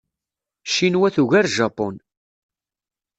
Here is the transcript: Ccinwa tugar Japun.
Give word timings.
Ccinwa 0.69 1.09
tugar 1.15 1.45
Japun. 1.55 1.95